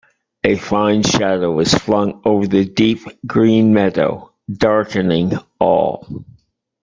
A 0.43 0.55
fine 0.55 1.03
shadow 1.03 1.51
was 1.51 1.75
flung 1.75 2.23
over 2.25 2.47
the 2.47 2.65
deep 2.65 3.01
green 3.27 3.71
meadow, 3.71 4.33
darkening 4.51 5.33
all. 5.59 6.25